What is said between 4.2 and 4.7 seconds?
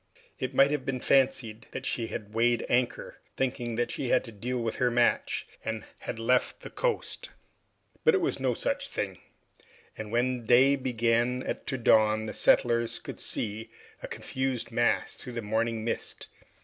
to deal